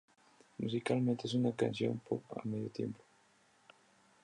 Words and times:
Musicalmente, 0.59 1.25
es 1.27 1.35
una 1.35 1.51
canción 1.55 1.99
pop 1.99 2.23
a 2.35 2.41
medio 2.43 2.71
tiempo. 2.71 2.99